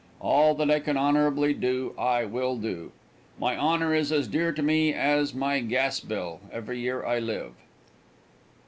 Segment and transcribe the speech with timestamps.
[0.19, 2.91] All that I can honorably do, I will do.
[3.39, 7.53] My honor is as dear to me as my gas bill every year I live.